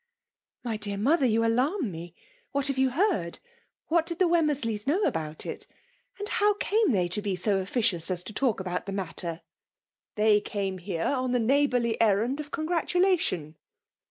[0.47, 2.15] *' My dear mother> you al^m me!
[2.53, 3.37] What have you heard?
[3.87, 4.65] What did the Wemmeiw.
[4.65, 5.67] leys knowabout.it?
[6.17, 9.43] And how came thi^yto be 90 officious as to talk about the matter V"
[10.23, 13.57] They came here on the neighbo.urly errwd of congratulation.